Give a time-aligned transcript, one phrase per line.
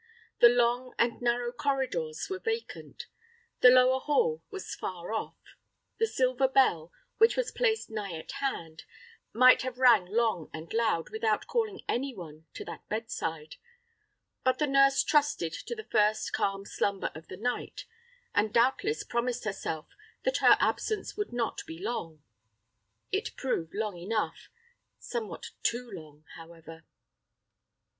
[0.39, 3.05] The long and narrow corridors were vacant;
[3.59, 5.37] the lower hall was far off.
[5.99, 8.85] The silver bell, which was placed nigh at hand,
[9.31, 13.57] might have rang long and loud without calling any one to that bedside;
[14.43, 17.85] but the nurse trusted to the first calm slumber of the night,
[18.33, 19.85] and doubtless promised herself
[20.23, 22.23] that her absence would not be long.
[23.11, 24.49] It proved long enough
[24.97, 26.85] somewhat too long, however.